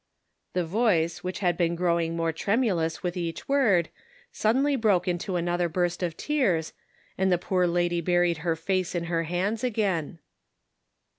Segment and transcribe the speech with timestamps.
[0.53, 3.89] The voice, which had been growing more tremulous with each word,
[4.31, 6.73] suddenly broke into another burst of tears,
[7.19, 10.17] and the poor lady buried her face in her hands again.